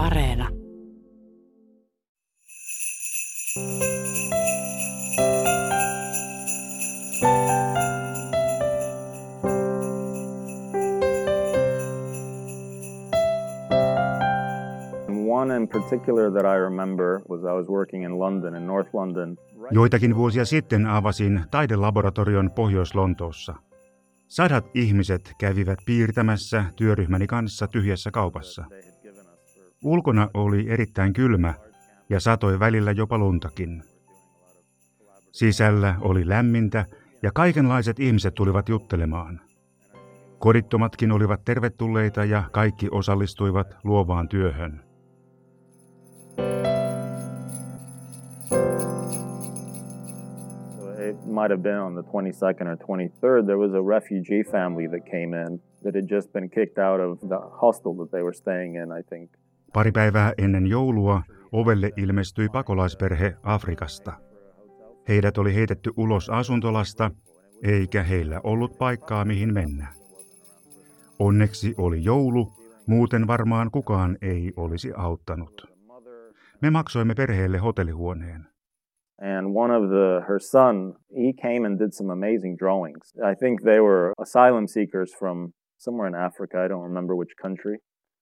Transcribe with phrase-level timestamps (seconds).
[0.00, 0.48] Areena.
[15.28, 19.36] One in particular that I remember was I was working in London, in North London.
[19.70, 23.54] Joitakin vuosia sitten avasin taidelaboratorion Pohjois-Lontoossa.
[24.28, 28.64] Sadat ihmiset kävivät piirtämässä työryhmäni kanssa tyhjässä kaupassa.
[29.84, 31.54] Ulkona oli erittäin kylmä
[32.10, 33.82] ja satoi välillä jopa luntakin.
[35.32, 36.84] Sisällä oli lämmintä
[37.22, 39.40] ja kaikenlaiset ihmiset tulivat juttelemaan.
[40.38, 44.80] Kodittomatkin olivat tervetulleita ja kaikki osallistuivat luovaan työhön.
[51.26, 53.46] Might have been on the 22nd or 23rd.
[53.46, 57.20] There was a refugee family that came in that had just been kicked out of
[57.20, 59.30] the hostel that they were staying in, I think.
[59.72, 64.12] Pari päivää ennen joulua ovelle ilmestyi pakolaisperhe Afrikasta.
[65.08, 67.10] Heidät oli heitetty ulos asuntolasta,
[67.62, 69.86] eikä heillä ollut paikkaa mihin mennä.
[71.18, 72.52] Onneksi oli joulu,
[72.86, 75.66] muuten varmaan kukaan ei olisi auttanut.
[76.62, 78.46] Me maksoimme perheelle hotellihuoneen.
[79.22, 83.14] And one of the her son, he came and did some amazing drawings.
[83.32, 86.64] I think they were asylum seekers from somewhere in Africa.
[86.64, 87.78] I don't remember which country.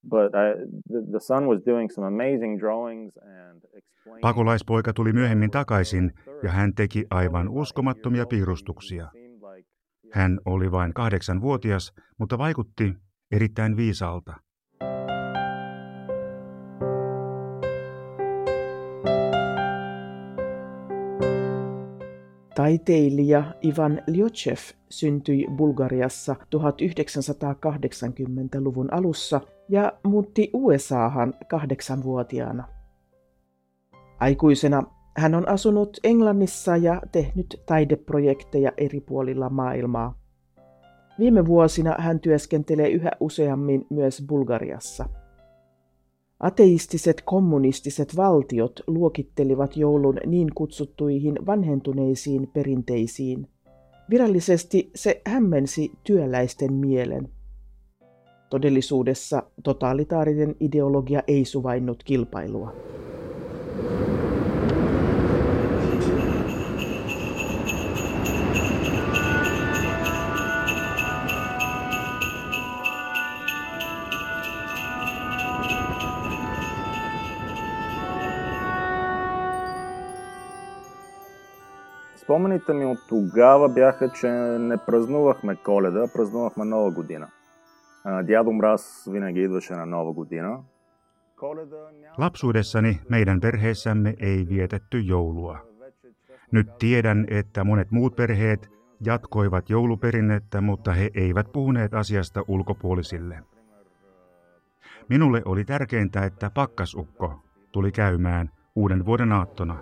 [0.08, 0.54] But I,
[0.88, 4.20] the, the son was doing some amazing drawings and explaining...
[4.20, 9.08] Pakolaispoika tuli myöhemmin takaisin ja hän teki aivan uskomattomia piirustuksia.
[10.12, 12.94] Hän oli vain kahdeksanvuotias, mutta vaikutti
[13.32, 14.34] erittäin viisaalta.
[22.54, 24.58] Taiteilija Ivan Ljochev
[24.90, 32.68] syntyi Bulgariassa 1980-luvun alussa ja muutti USAhan kahdeksanvuotiaana.
[34.20, 34.82] Aikuisena
[35.16, 40.18] hän on asunut Englannissa ja tehnyt taideprojekteja eri puolilla maailmaa.
[41.18, 45.08] Viime vuosina hän työskentelee yhä useammin myös Bulgariassa.
[46.40, 53.48] Ateistiset kommunistiset valtiot luokittelivat joulun niin kutsuttuihin vanhentuneisiin perinteisiin.
[54.10, 57.28] Virallisesti se hämmensi työläisten mielen.
[58.49, 62.73] Todellisuudessa totalitaarinen ideologia ei suvainnut kilpailua.
[82.23, 84.27] Спомените ми от тогава бяха, че
[84.59, 87.27] не празнувахме коледа, а празнувахме Нова година.
[88.07, 90.63] А, Дядо Мраз винаги идваше на Нова година.
[91.35, 92.15] Коледа няма...
[92.17, 95.57] Lapsuudessani meidän perheessämme ei vietetty joulua.
[96.51, 98.69] Nyt tiedän, että monet muut perheet
[99.05, 103.43] jatkoivat jouluperinnettä, mutta he eivät puhuneet asiasta ulkopuolisille.
[105.09, 107.39] Minulle oli tärkeintä, että pakkasukko
[107.71, 109.77] tuli käymään uuden vuoden aattona.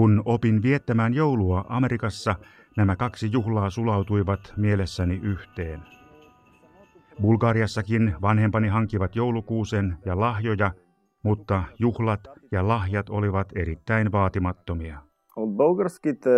[0.00, 2.34] Kun opin viettämään joulua Amerikassa,
[2.76, 5.80] nämä kaksi juhlaa sulautuivat mielessäni yhteen.
[7.22, 10.70] Bulgariassakin vanhempani hankivat joulukuusen ja lahjoja,
[11.22, 12.20] mutta juhlat
[12.52, 14.98] ja lahjat olivat erittäin vaatimattomia.
[15.36, 16.30] От българските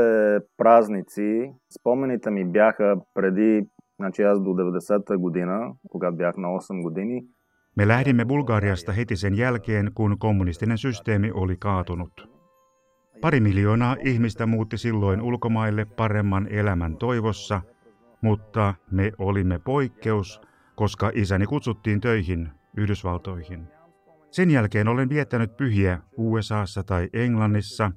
[0.56, 3.66] празници спомените ми бяха преди,
[3.96, 7.24] значи аз до 90-та година, когато бях на 8 години,
[7.76, 12.28] Me lähdimme Bulgariasta heti sen jälkeen, kun kommunistinen systeemi oli kaatunut.
[13.22, 17.60] Pari miljoonaa ihmistä muutti silloin ulkomaille paremman elämän toivossa,
[18.20, 20.40] mutta me olimme poikkeus,
[20.74, 23.68] koska isäni kutsuttiin töihin Yhdysvaltoihin.
[24.30, 27.92] Sen jälkeen olen viettänyt pyhiä USAssa tai Englannissa.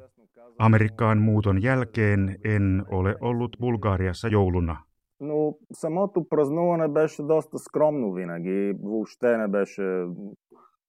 [0.59, 4.77] Amerikkaan muuton jälkeen en ole ollut Bulgariassa jouluna.
[5.21, 8.73] но самото празнуване беше доста скромно винаги.
[8.83, 10.05] Въобще не беше...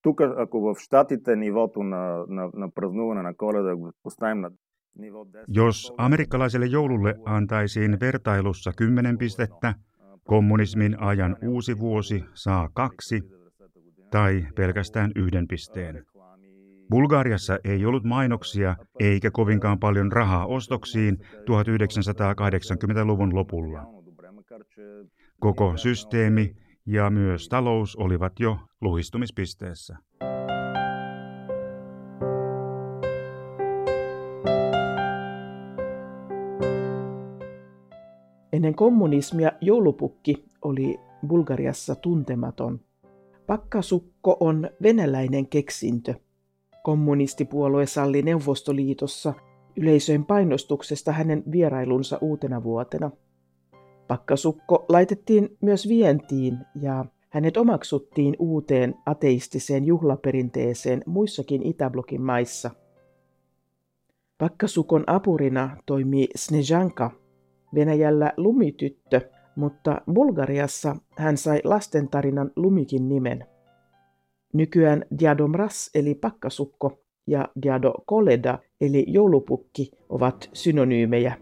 [0.03, 4.51] Тук, ако в Штатите нивото на, на, на празнуване на коледа го поставим на
[4.97, 5.45] ниво 10...
[5.49, 9.75] Jos amerikkalaiselle joululle antaisiin vertailussa 10 pistettä,
[10.25, 13.23] kommunismin ajan uusi vuosi saa kaksi
[14.11, 16.05] tai pelkästään yhden pisteen.
[16.91, 23.87] Bulgariassa ei ollut mainoksia eikä kovinkaan paljon rahaa ostoksiin 1980-luvun lopulla.
[25.41, 26.55] Koko systeemi
[26.88, 29.98] ja myös talous olivat jo luhistumispisteessä.
[38.54, 42.80] Ennen kommunismia joulupukki oli Bulgariassa tuntematon.
[43.48, 46.14] Pakkasukko on venäläinen keksintö.
[46.84, 49.34] Kommunistipuolue salli Neuvostoliitossa
[49.76, 53.12] yleisöjen painostuksesta hänen vierailunsa uutena vuotena.
[54.08, 62.72] Pakkasukko laitettiin myös vientiin ja hänet omaksuttiin uuteen ateistiseen juhlaperinteeseen muissakin Itäblokin maissa.
[64.38, 67.12] Pakkasukon apurina toimii Snejanka,
[67.76, 69.22] Venäjällä lumityttö,
[69.56, 73.46] mutta Bulgariassa hän sai lastentarinan lumikin nimen.
[74.54, 81.38] Nykyään Diadomras eli pakkasukko ja Diado Koleda eli joulupukki ovat synonyymejä.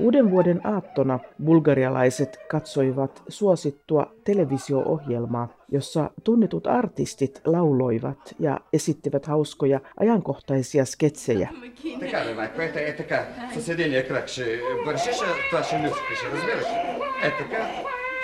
[0.00, 10.84] Uuden vuoden aattona bulgarialaiset katsoivat suosittua televisio-ohjelmaa, jossa tunnetut artistit lauloivat ja esittivät hauskoja ajankohtaisia
[10.84, 11.48] sketsejä.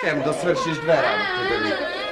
[0.01, 0.21] Хем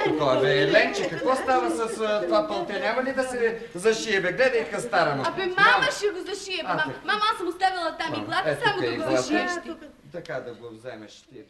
[0.02, 0.04] дали.
[0.04, 1.94] Такова бе, Ленче, какво става с
[2.26, 2.80] това пълте?
[2.80, 4.32] Няма ли да се зашие, бе?
[4.32, 5.22] Гледай ка стара му.
[5.26, 6.68] Абе, мама ще го зашие, бе.
[7.04, 9.70] Мама, аз съм оставила там иглата, само да го зашиеш ти.
[10.12, 11.44] Така да го вземеш ти.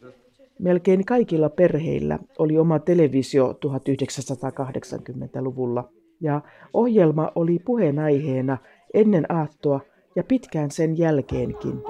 [0.59, 5.89] Melkein kaikilla perheillä oli oma televisio 1980-luvulla,
[6.21, 6.41] ja
[6.73, 8.57] ohjelma oli puheenaiheena
[8.93, 9.79] ennen aattoa
[10.15, 11.81] ja pitkään sen jälkeenkin.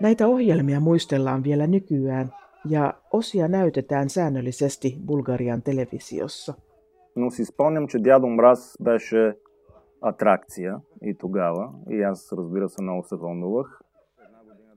[0.00, 2.34] Näitä ohjelmia muistellaan vielä nykyään
[2.68, 6.54] ja osia näytetään säännöllisesti Bulgarian televisiossa.
[7.16, 9.36] Но си спомням, че Дядо Мраз беше
[10.00, 11.72] атракция и тогава.
[11.90, 13.80] И аз, разбира се, много се вълнувах.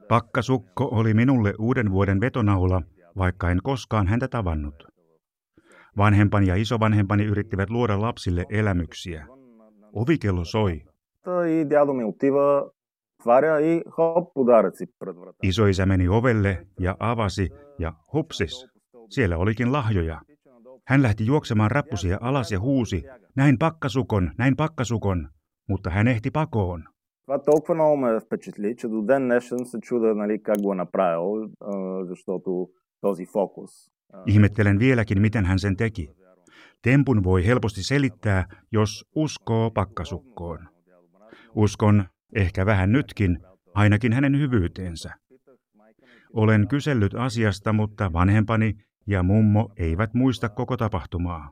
[0.10, 2.82] Pakkasukko oli minulle uuden vuoden vetonaula,
[3.18, 4.88] vaikka en koskaan häntä tavannut.
[5.98, 9.28] Vanhempani ja isovanhempani yrittivät luoda lapsille elämyksiä.
[9.94, 10.82] Ovikello soi.
[11.48, 12.66] И дядо ми отива
[13.20, 15.38] Отваря и хоп, подаръци пред врата.
[15.44, 17.50] Isoisä meni ovelle ja avasi
[17.80, 18.54] ja hupsis.
[19.10, 20.22] Siellä olikin lahjoja.
[20.88, 23.04] Hän lähti juoksemaan rappusia alas ja huusi,
[23.36, 25.30] näin pakkasukon, näin pakkasukon,
[25.70, 26.84] mutta hän ehti pakoon.
[27.26, 30.76] Това толкова много ме впечатли, че до ден днешен се чуда нали, как го е
[30.76, 31.50] направил,
[32.10, 32.68] защото
[33.02, 33.72] този фокус.
[34.28, 36.10] Ihmettelen vieläkin, miten hän sen teki.
[36.82, 40.60] Tempun voi helposti selittää, jos uskoo pakkasukkoon.
[41.56, 42.06] Uskon,
[42.36, 43.40] Ehkä vähän nytkin,
[43.74, 45.14] ainakin hänen hyvyyteensä.
[46.34, 48.74] Olen kysellyt asiasta, mutta vanhempani
[49.08, 51.52] ja mummo eivät muista koko tapahtumaa.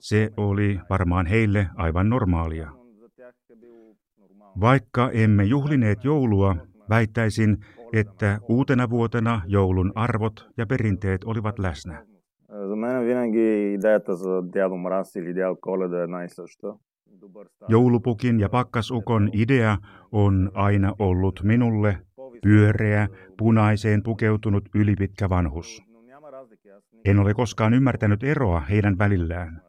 [0.00, 2.72] Se oli varmaan heille aivan normaalia.
[4.60, 6.56] Vaikka emme juhlineet joulua,
[6.88, 7.56] väittäisin,
[7.92, 12.04] että uutena vuotena joulun arvot ja perinteet olivat läsnä.
[12.68, 16.74] За мен винаги идеята за дядо Мраз или дядо Коледа е една и съща.
[17.67, 19.77] Joulupukin ja pakkasukon idea
[20.11, 21.97] on aina ollut minulle
[22.41, 23.07] pyöreä,
[23.37, 25.83] punaiseen pukeutunut ylipitkä vanhus.
[27.05, 29.61] En ole koskaan ymmärtänyt eroa heidän välillään.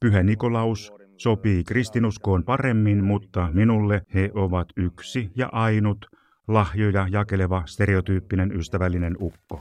[0.00, 6.06] Pyhä Nikolaus sopii kristinuskoon paremmin, mutta minulle he ovat yksi ja ainut
[6.48, 9.60] lahjoja jakeleva stereotyyppinen ystävällinen ukko.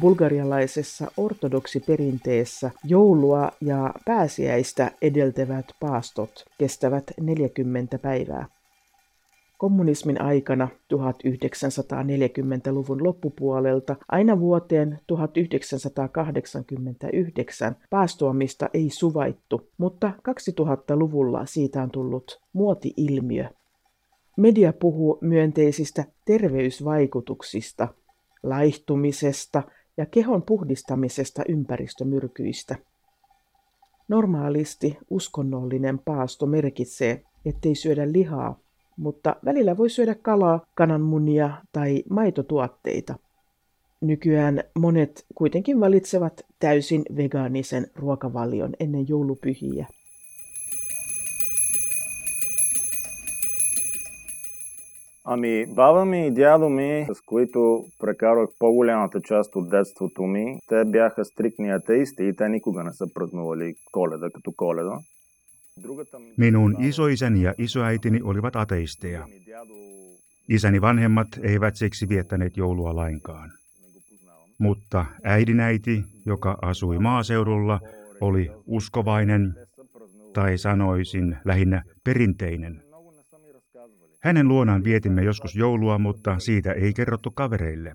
[0.00, 8.46] Bulgarialaisessa ortodoksiperinteessä joulua ja pääsiäistä edeltävät paastot kestävät 40 päivää.
[9.58, 22.40] Kommunismin aikana 1940-luvun loppupuolelta aina vuoteen 1989 paastoamista ei suvaittu, mutta 2000-luvulla siitä on tullut
[22.52, 23.48] muoti-ilmiö.
[24.36, 27.88] Media puhuu myönteisistä terveysvaikutuksista,
[28.42, 29.62] laihtumisesta
[29.96, 32.76] ja kehon puhdistamisesta ympäristömyrkyistä.
[34.08, 38.58] Normaalisti uskonnollinen paasto merkitsee, ettei syödä lihaa,
[38.96, 43.14] mutta välillä voi syödä kalaa, kananmunia tai maitotuotteita.
[44.00, 49.86] Nykyään monet kuitenkin valitsevat täysin vegaanisen ruokavalion ennen joulupyhiä.
[55.31, 60.85] Ами, баба ми и дядо ми, с които прекарах по-голямата част от детството ми, те
[60.85, 64.99] бяха стрикни атеисти и те никога не са празнували коледа като коледа.
[66.37, 69.27] Minun isoisäni ja isoäitini olivat ateisteja.
[70.49, 73.51] Isäni vanhemmat eivät siksi viettäneet joulua lainkaan.
[74.59, 77.79] Mutta äidinäiti, joka asui maaseudulla,
[78.21, 79.55] oli uskovainen,
[80.33, 82.81] tai sanoisin lähinnä perinteinen.
[84.22, 87.94] hänen luonaan vietimme joskus joulua, mutta siitä ei kerrottu kavereille.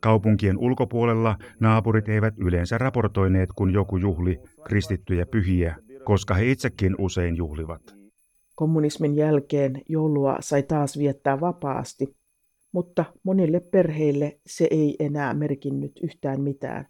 [0.00, 7.36] Kaupunkien ulkopuolella naapurit eivät yleensä raportoineet, kun joku juhli kristittyjä pyhiä, koska he itsekin usein
[7.36, 7.82] juhlivat.
[8.54, 12.16] Kommunismin jälkeen joulua sai taas viettää vapaasti,
[12.72, 16.86] mutta monille perheille se ei enää merkinnyt yhtään mitään.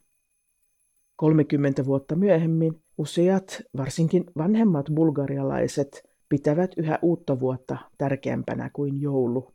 [1.17, 9.55] 30 vuotta myöhemmin useat, varsinkin vanhemmat bulgarialaiset, pitävät yhä uutta vuotta tärkeämpänä kuin joulu.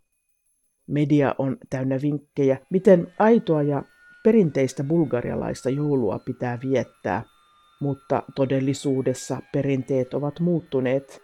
[0.87, 3.83] Media on täynnä vinkkejä, miten aitoa ja
[4.23, 7.23] perinteistä bulgarialaista joulua pitää viettää,
[7.81, 11.21] mutta todellisuudessa perinteet ovat muuttuneet,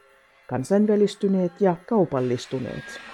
[0.49, 3.12] kansainvälistyneet ja kaupallistuneet.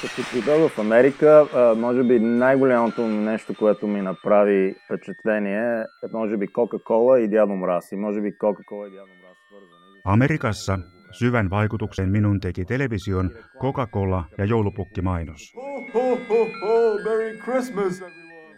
[0.00, 1.46] Като отидох в Америка,
[1.76, 7.92] може би най-голямото нещо, което ми направи впечатление е може би Coca-Cola и Дядо Мраз.
[7.92, 9.86] И може би Coca-Cola и Дядо Мраз свързани.
[10.04, 10.74] Amerikassa
[11.12, 13.30] syvän vaikutuksen minun teki television,
[13.62, 15.42] Coca-Cola ja joulupukkimainos.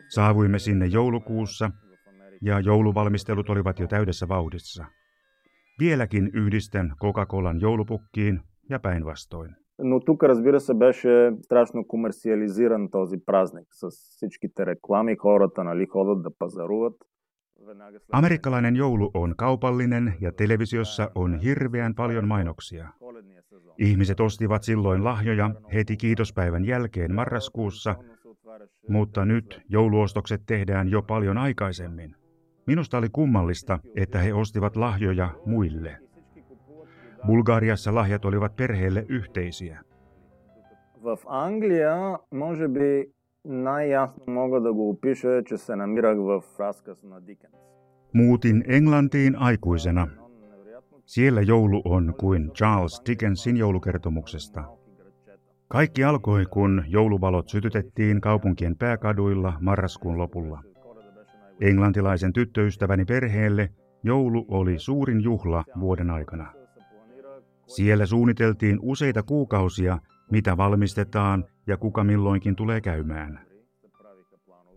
[0.09, 1.71] Saavuimme sinne joulukuussa
[2.43, 4.85] ja jouluvalmistelut olivat jo täydessä vauhdissa.
[5.81, 8.41] Vieläkin yhdistän Coca-Colan joulupukkiin
[8.71, 9.57] ja päinvastoin.
[9.79, 16.23] Но тук, разбира се, беше страшно комерциализиран този празник с всичките реклами, хората нали, ходят
[16.23, 16.95] да пазаруват.
[18.13, 22.89] Amerikkalainen joulu on kaupallinen ja televisiossa on hirveän paljon mainoksia.
[23.79, 27.95] Ihmiset ostivat silloin lahjoja heti kiitospäivän jälkeen marraskuussa,
[28.89, 32.15] mutta nyt jouluostokset tehdään jo paljon aikaisemmin.
[32.67, 35.99] Minusta oli kummallista, että he ostivat lahjoja muille.
[37.27, 39.81] Bulgariassa lahjat olivat perheelle yhteisiä.
[41.03, 43.13] В Англия, може би,
[43.45, 47.55] най-ясно мога да го опиша, че се намирах в разказ на Дикенс.
[48.13, 50.09] Muutin Englantiin aikuisena.
[51.05, 54.65] Siellä joulu on kuin Charles Dickensin joulukertomuksesta.
[55.69, 60.63] Kaikki alkoi, kun jouluvalot sytytettiin kaupunkien pääkaduilla marraskuun lopulla.
[61.61, 63.69] Englantilaisen tyttöystäväni perheelle
[64.03, 66.53] joulu oli suurin juhla vuoden aikana.
[67.68, 70.00] Siellä suunniteltiin useita kuukausia,
[70.32, 73.40] mitä valmistetaan ja kuka milloinkin tulee käymään.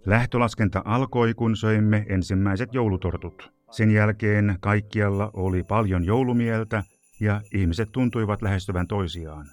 [0.07, 3.53] Lähtölaskenta alkoi, kun söimme ensimmäiset joulutortut.
[3.71, 6.83] Sen jälkeen kaikkialla oli paljon joulumieltä
[7.21, 9.47] ja ihmiset tuntuivat lähestyvän toisiaan.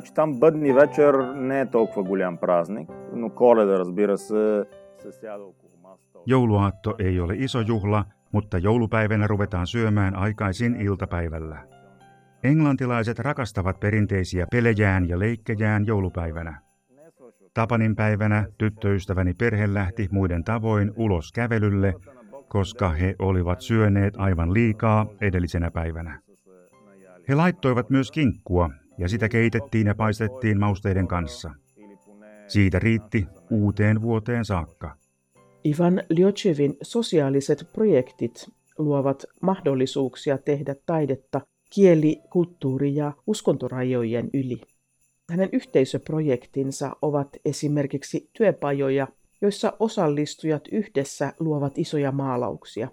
[0.00, 4.64] Значи там бъдни вечер не е толкова голям празник, но коледа, разбира се,
[4.98, 6.18] се сяда около масата.
[6.26, 11.58] Jouluaatto ei ole iso juhla, mutta joulupäivänä ruvetaan syömään aikaisin iltapäivällä.
[12.44, 16.60] Englantilaiset rakastavat perinteisiä pelejään ja leikkejään joulupäivänä.
[17.54, 21.94] Tapanin päivänä tyttöystäväni perhe lähti muiden tavoin ulos kävelylle,
[22.48, 26.20] koska he olivat syöneet aivan liikaa edellisenä päivänä.
[27.28, 28.70] He laittoivat myös kinkkua,
[29.01, 31.51] ja sitä keitettiin ja paistettiin mausteiden kanssa.
[32.47, 34.97] Siitä riitti uuteen vuoteen saakka.
[35.65, 44.61] Ivan Ljochevin sosiaaliset projektit luovat mahdollisuuksia tehdä taidetta kieli-, kulttuuri- ja uskontorajojen yli.
[45.29, 49.07] Hänen yhteisöprojektinsa ovat esimerkiksi työpajoja,
[49.41, 52.87] joissa osallistujat yhdessä luovat isoja maalauksia.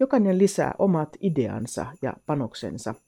[0.00, 2.94] Jokainen lisää omat ideansa ja panoksensa–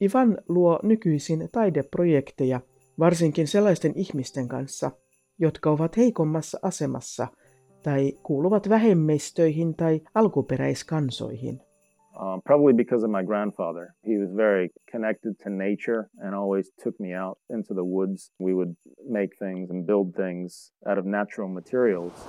[0.00, 2.60] Ivan luo nykyisin taideprojekteja
[2.98, 4.90] varsinkin sellaisten ihmisten kanssa,
[5.38, 7.26] jotka ovat heikommassa asemassa
[7.82, 11.60] tai kuuluvat vähemmistöihin tai alkuperäiskansoihin.
[12.14, 13.86] Uh, probably because of my grandfather.
[14.06, 18.32] He was very connected to nature and always took me out into the woods.
[18.40, 18.74] We would
[19.08, 22.28] make things and build things out of natural materials.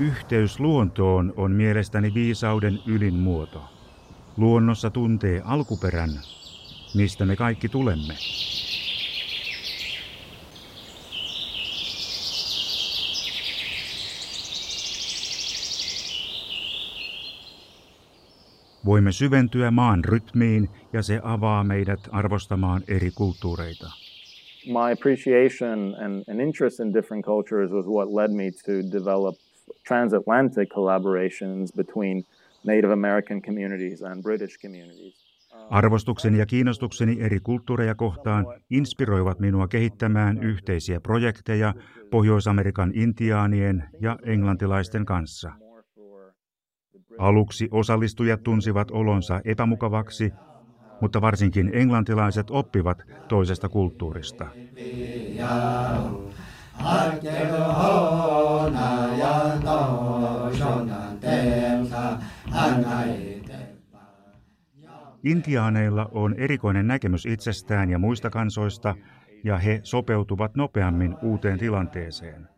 [0.00, 3.73] Yhteys luontoon on mielestäni viisauden ylin muoto.
[4.36, 6.10] Luonnossa tuntee alkuperän,
[6.94, 8.14] mistä me kaikki tulemme.
[18.84, 23.86] Voimme syventyä maan rytmiin ja se avaa meidät arvostamaan eri kulttuureita.
[24.66, 29.34] My appreciation and, and interest in different cultures was what led me to develop
[29.88, 32.24] transatlantic collaborations between
[32.66, 35.24] Native American communities and British communities.
[35.70, 41.74] Arvostukseni ja kiinnostukseni eri kulttuureja kohtaan inspiroivat minua kehittämään yhteisiä projekteja
[42.10, 45.52] Pohjois-Amerikan intiaanien ja englantilaisten kanssa.
[47.18, 50.32] Aluksi osallistujat tunsivat olonsa epämukavaksi,
[51.00, 54.46] mutta varsinkin englantilaiset oppivat toisesta kulttuurista.
[65.24, 68.94] Intiaaneilla on erikoinen näkemys itsestään ja muista kansoista,
[69.44, 72.48] ja he sopeutuvat nopeammin uuteen tilanteeseen.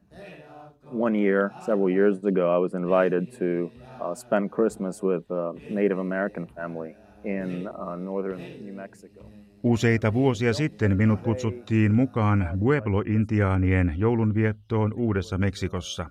[0.93, 6.01] One year, several years ago, I was invited to uh, spend Christmas with a Native
[6.01, 9.25] American family in uh, northern New Mexico.
[9.63, 16.07] Useita vuosia sitten minut kutsuttiin mukaan Pueblo-intiaanien joulunviettoon Uudessa Meksikossa.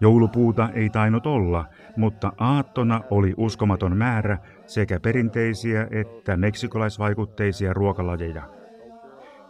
[0.00, 1.64] Joulupuuta ei tainnut olla,
[1.96, 8.42] mutta aattona oli uskomaton määrä sekä perinteisiä että meksikolaisvaikutteisia ruokalajeja.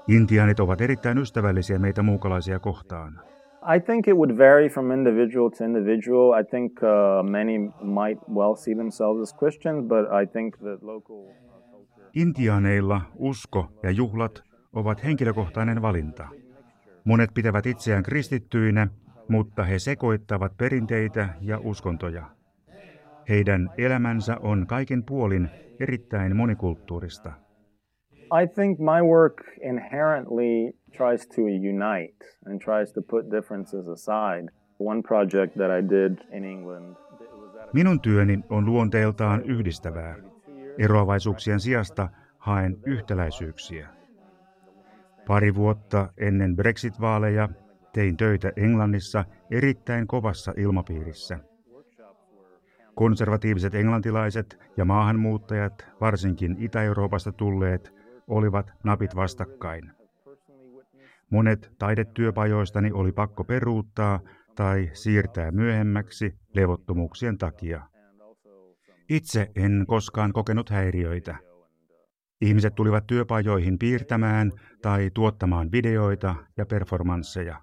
[0.08, 3.20] Intiaanit ovat erittäin ystävällisiä meitä muukalaisia kohtaan.
[3.76, 6.40] I think it would vary from individual to individual.
[6.40, 11.26] I think uh, many might well see themselves as Christians, but I think that local
[12.14, 16.28] Intiaaneilla usko ja juhlat ovat henkilökohtainen valinta.
[17.04, 18.88] Monet pitävät itseään kristittyinä,
[19.28, 22.24] mutta he sekoittavat perinteitä ja uskontoja.
[23.28, 25.48] Heidän elämänsä on kaiken puolin
[25.80, 27.32] erittäin monikulttuurista.
[28.42, 34.52] I think my work inherently tries to unite and tries to put differences aside.
[34.78, 36.96] One project that I did in England.
[37.72, 40.29] Minun työni on luonteeltaan yhdistävää.
[40.80, 42.08] Eroavaisuuksien sijasta
[42.38, 43.88] haen yhtäläisyyksiä.
[45.26, 47.48] Pari vuotta ennen Brexit-vaaleja
[47.92, 51.38] tein töitä Englannissa erittäin kovassa ilmapiirissä.
[52.94, 57.94] Konservatiiviset englantilaiset ja maahanmuuttajat, varsinkin Itä-Euroopasta tulleet,
[58.28, 59.92] olivat napit vastakkain.
[61.30, 64.20] Monet taidetyöpajoistani oli pakko peruuttaa
[64.54, 67.89] tai siirtää myöhemmäksi levottomuuksien takia.
[69.10, 71.36] Itse en koskaan kokenut häiriöitä.
[72.40, 77.60] Ihmiset tulivat työpajoihin piirtämään tai tuottamaan videoita ja performansseja.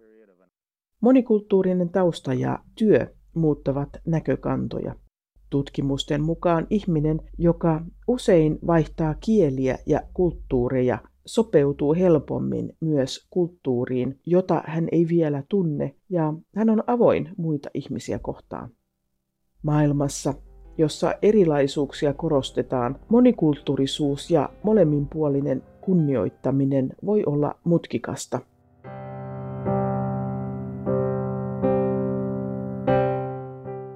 [1.01, 4.95] Monikulttuurinen tausta ja työ muuttavat näkökantoja.
[5.49, 14.87] Tutkimusten mukaan ihminen, joka usein vaihtaa kieliä ja kulttuureja, sopeutuu helpommin myös kulttuuriin, jota hän
[14.91, 18.69] ei vielä tunne, ja hän on avoin muita ihmisiä kohtaan.
[19.63, 20.33] Maailmassa,
[20.77, 28.39] jossa erilaisuuksia korostetaan, monikulttuurisuus ja molemminpuolinen kunnioittaminen voi olla mutkikasta.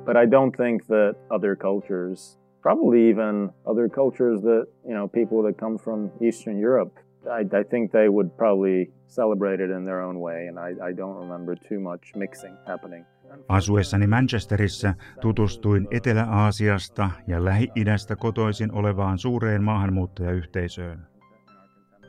[0.06, 5.44] But I don't think that other cultures, probably even other cultures that, you know, people
[5.44, 10.02] that come from Eastern Europe, I, I think they would probably celebrate it in their
[10.02, 10.48] own way.
[10.48, 13.06] And I, I don't remember too much mixing happening.
[13.48, 21.08] Asuessani Manchesterissa tutustuin Etelä-Aasiasta ja Lähi-idästä kotoisin olevaan suureen maahanmuuttajayhteisöön.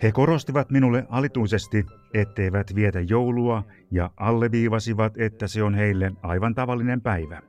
[0.03, 7.01] He korostivat minulle alituisesti, etteivät vietä joulua ja alleviivasivat, että se on heille aivan tavallinen
[7.01, 7.43] päivä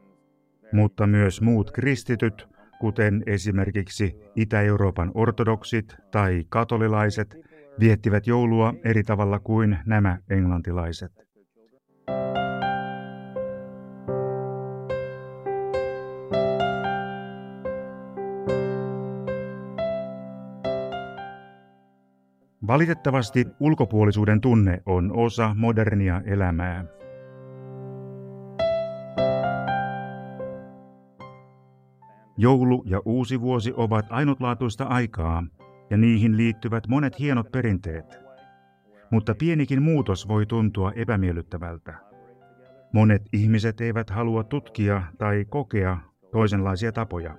[0.74, 2.48] mutta myös muut kristityt,
[2.80, 7.38] kuten esimerkiksi Itä-Euroopan ortodoksit tai katolilaiset,
[7.80, 11.33] viettivät joulua eri tavalla kuin nämä englantilaiset.
[22.68, 26.86] Valitettavasti ulkopuolisuuden tunne on osa modernia elämää.
[32.38, 35.44] Joulu ja uusi vuosi ovat ainutlaatuista aikaa,
[35.90, 38.20] ja niihin liittyvät monet hienot perinteet.
[39.12, 41.94] Mutta pienikin muutos voi tuntua epämiellyttävältä.
[42.94, 45.98] Monet ihmiset eivät halua tutkia tai kokea
[46.32, 47.38] toisenlaisia tapoja.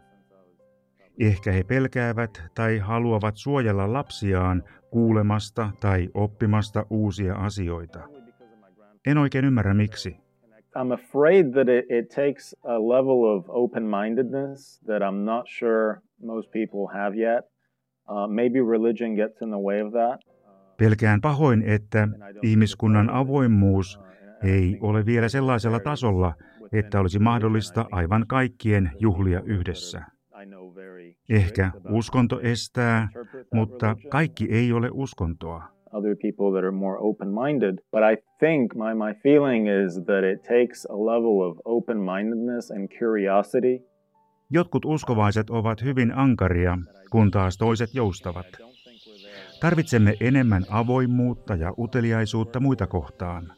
[1.21, 8.01] Ehkä he pelkäävät tai haluavat suojella lapsiaan kuulemasta tai oppimasta uusia asioita.
[9.07, 10.17] En oikein ymmärrä miksi.
[10.79, 16.01] I'm afraid that it, it takes a level of open mindedness that I'm not sure
[16.23, 17.45] most people have yet.
[18.09, 20.21] Uh, maybe religion gets in the way of that.
[20.77, 22.09] Pelkään pahoin, että
[22.43, 24.01] ihmiskunnan avoimuus
[24.43, 26.35] ei ole vielä sellaisella tasolla,
[26.73, 30.14] että olisi mahdollista aivan kaikkien juhlia yhdessä.
[31.29, 33.09] Ehkä uskonto estää,
[33.53, 35.63] mutta kaikki ei ole uskontoa.
[35.93, 40.43] Other people that are more open-minded, but I think my my feeling is that it
[40.43, 43.85] takes a level of open-mindedness and curiosity.
[44.51, 46.79] Jotkut uskovaiset ovat hyvin ankaria,
[47.11, 48.47] kun taas toiset joustavat.
[49.61, 53.53] Tarvitsemme enemmän avoimuutta ja uteliaisuutta muita kohtaan.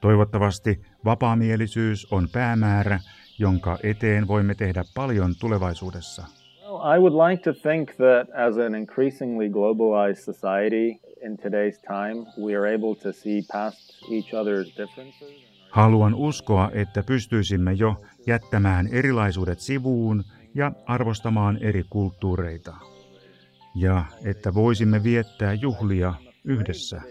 [0.00, 2.98] Toivottavasti vapaamielisyys on päämäärä,
[3.38, 6.37] jonka eteen voimme tehdä paljon tulevaisuudessa.
[6.82, 12.54] I would like to think that as an increasingly globalized society in today's time, we
[12.54, 15.48] are able to see past each other's differences.
[15.70, 17.94] Haluan uskoa, että pystyisimme jo
[18.26, 22.74] jättämään erilaisuudet sivuun ja arvostamaan eri kulttuureita.
[23.74, 26.14] Ja että voisimme viettää juhlia
[26.44, 27.02] yhdessä,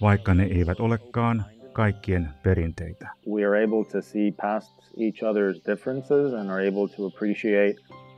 [0.00, 3.08] vaikka ne eivät olekaan kaikkien perinteitä.
[3.32, 7.74] We are able to see past each other's differences and are able to appreciate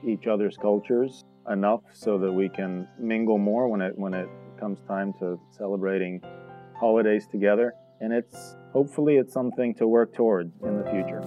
[0.06, 4.80] each other's cultures enough so that we can mingle more when it when it comes
[4.86, 6.20] time to celebrating
[6.78, 11.22] holidays together and it's hopefully it's something to work toward in the future.